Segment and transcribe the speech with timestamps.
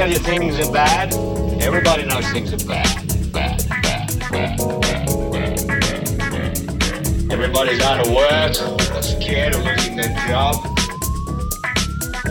[0.00, 1.12] tell you things are bad.
[1.60, 2.88] Everybody knows things are bad.
[3.32, 7.30] Bad, bad, bad, bad, bad, bad.
[7.30, 8.56] Everybody's out of work,
[8.96, 10.54] or scared of losing their job.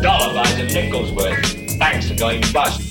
[0.02, 1.78] Dollar buys a nickel's worth.
[1.78, 2.89] Banks are going bust,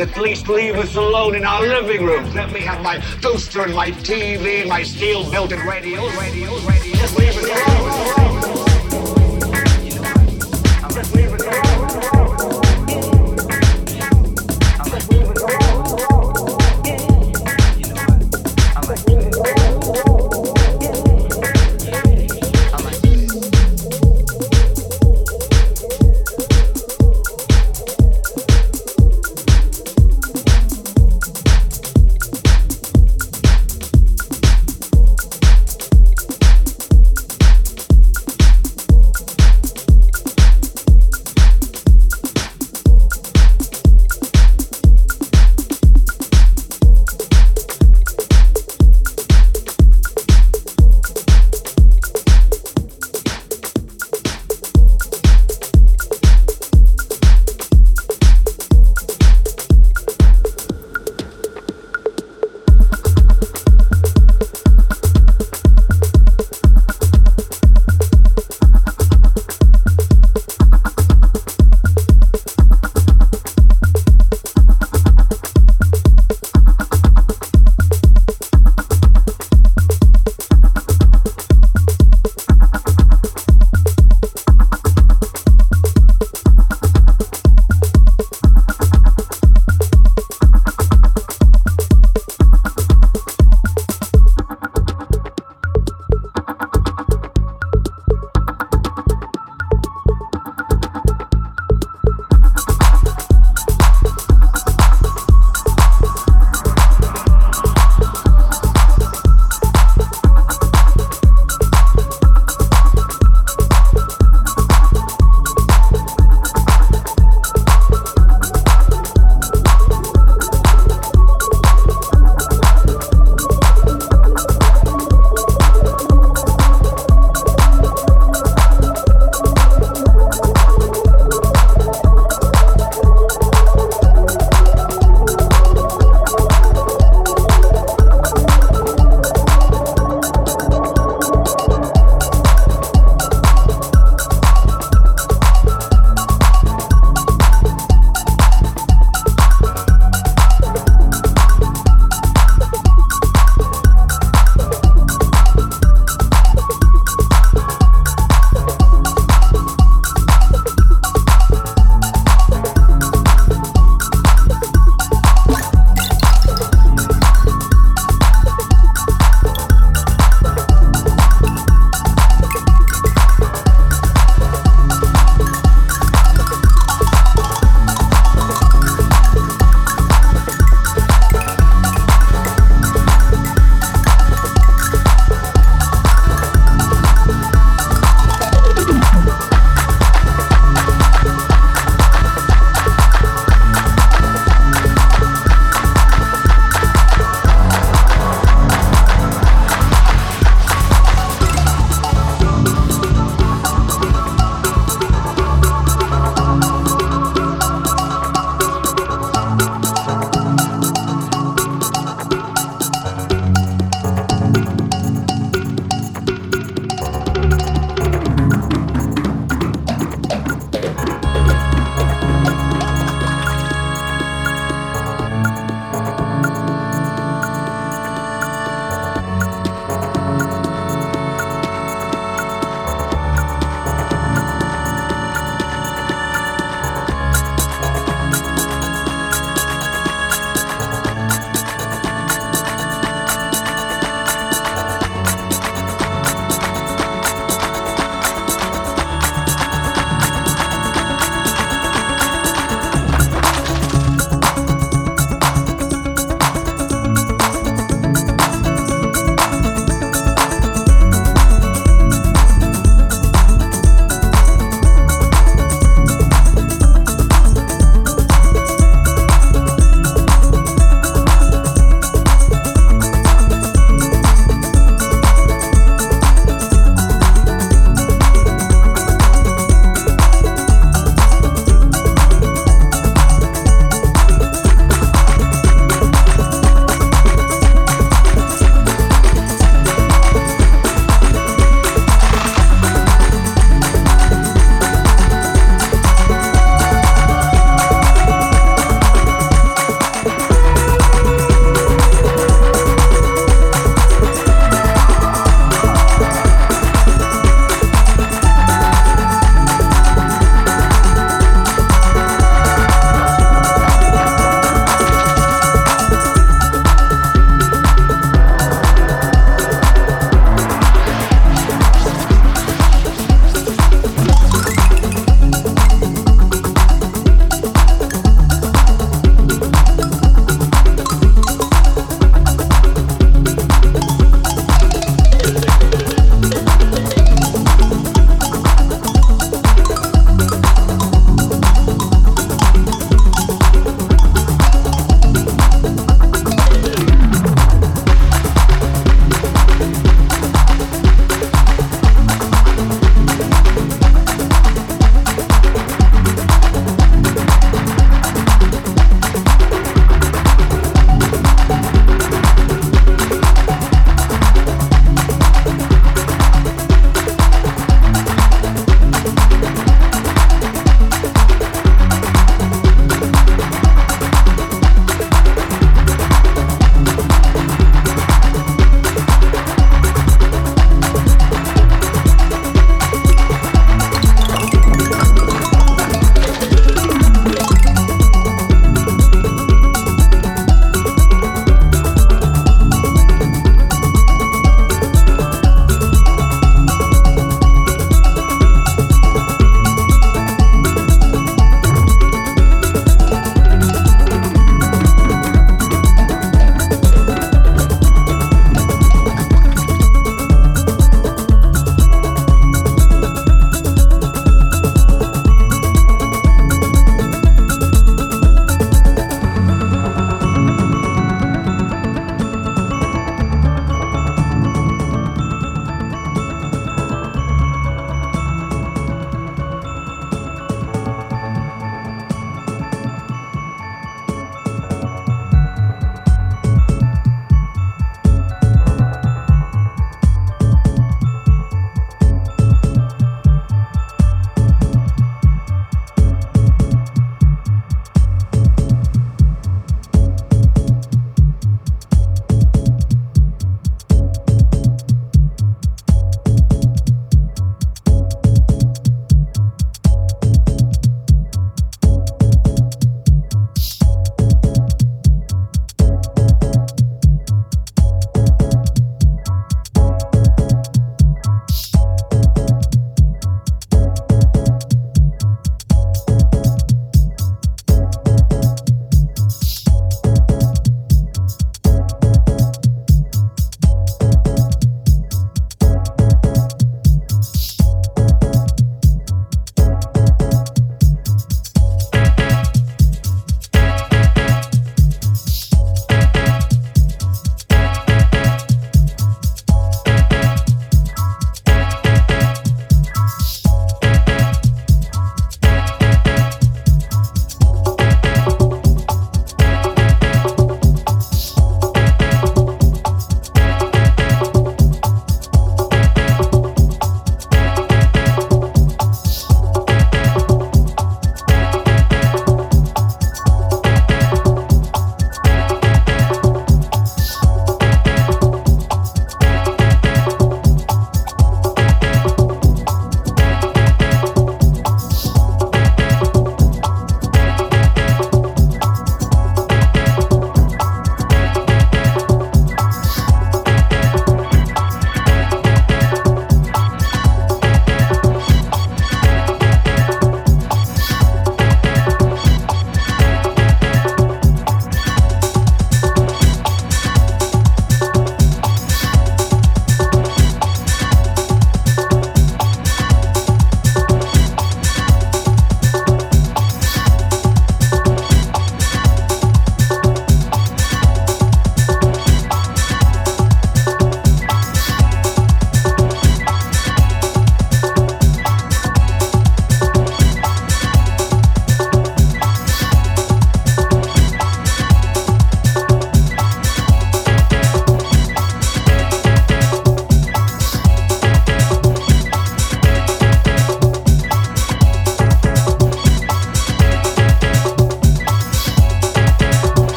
[0.00, 2.34] at least leave us alone in our living rooms.
[2.34, 6.94] Let me have my toaster and my TV, and my steel-belted radio, radio, radio.
[6.94, 7.71] Just leave us alone.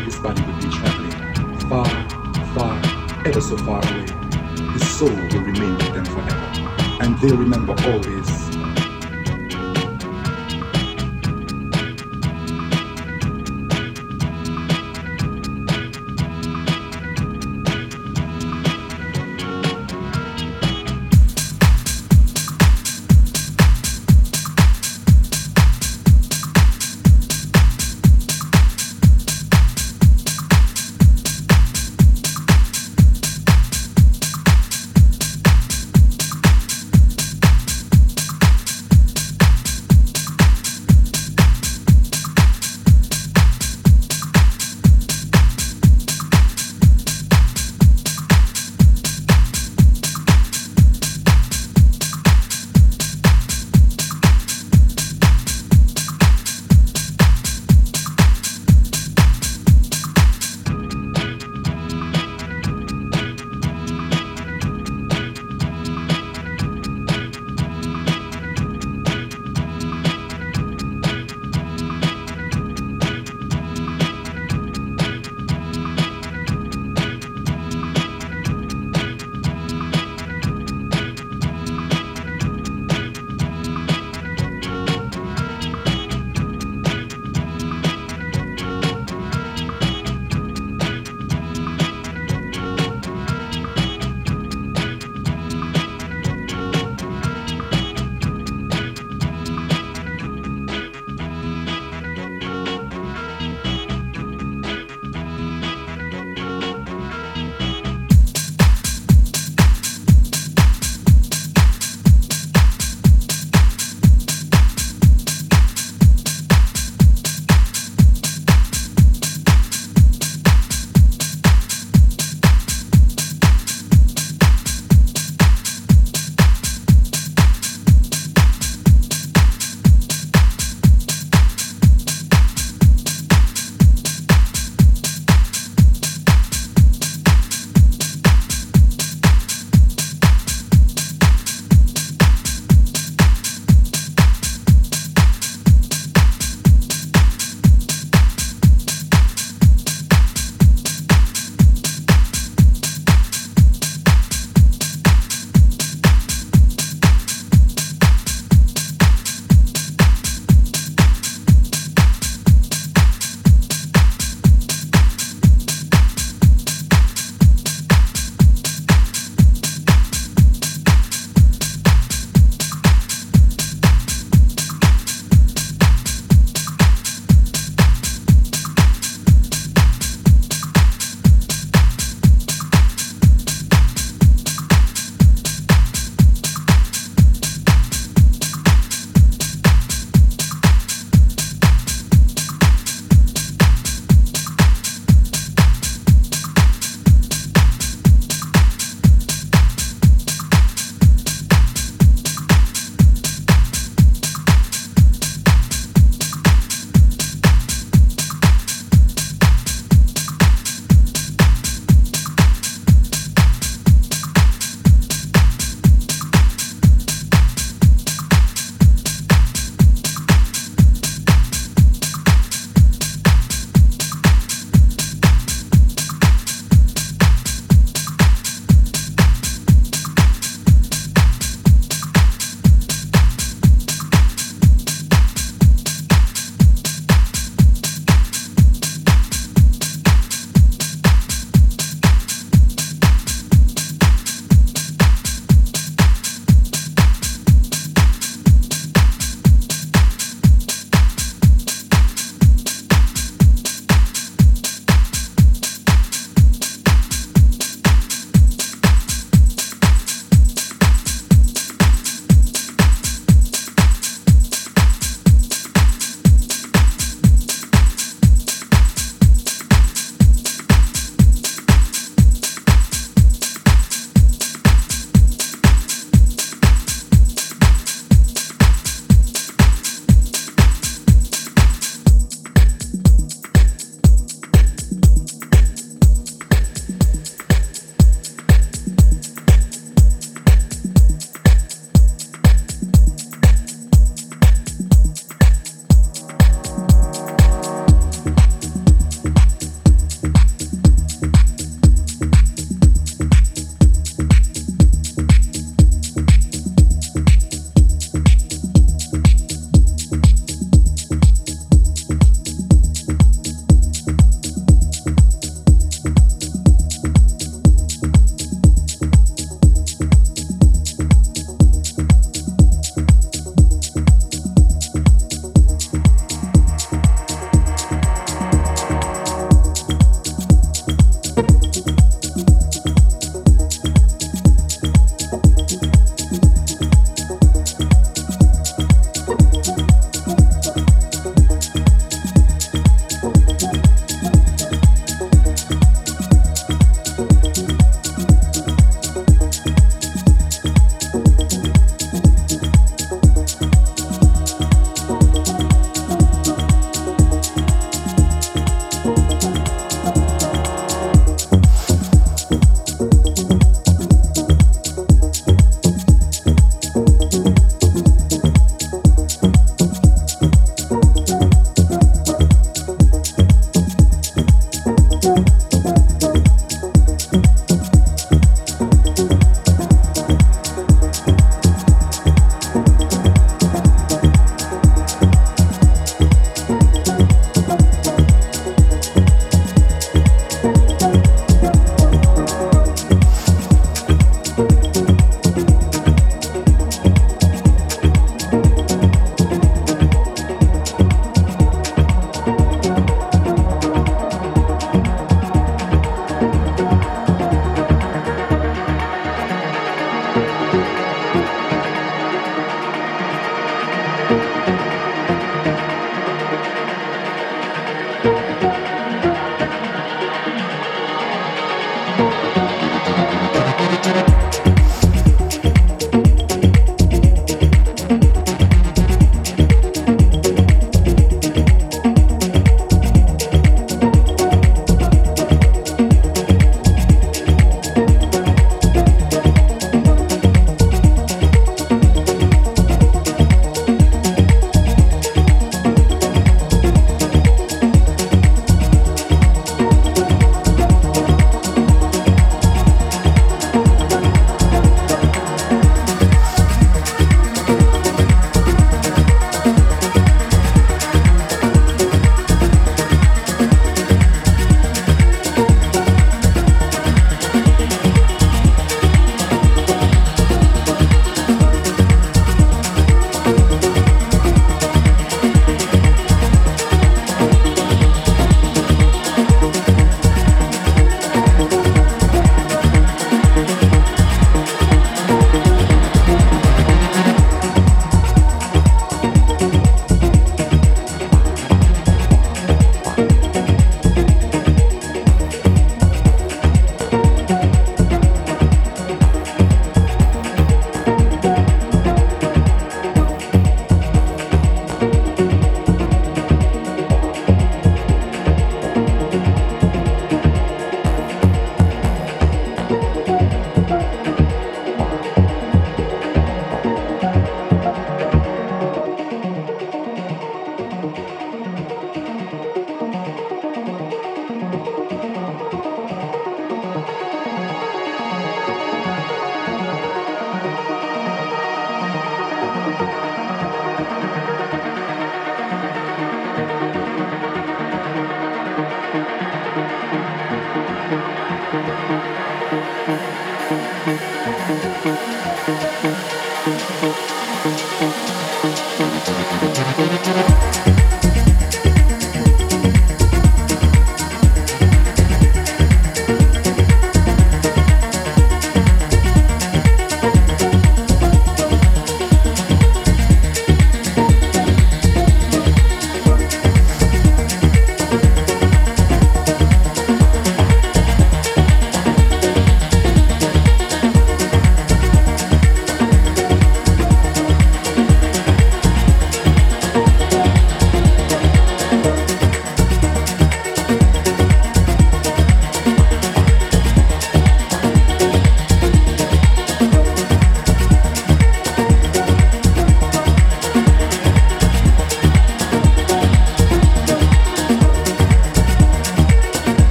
[0.00, 1.10] his body would be traveling
[1.68, 1.86] far,
[2.54, 2.76] far,
[3.26, 4.06] ever so far away.
[4.72, 6.52] His soul will remain with them forever.
[7.00, 8.43] And they'll remember always